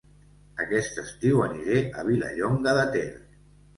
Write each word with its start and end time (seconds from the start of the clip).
Aquest 0.63 0.97
estiu 1.01 1.43
aniré 1.47 1.83
a 1.99 2.07
Vilallonga 2.11 2.75
de 2.79 2.87
Ter 2.97 3.09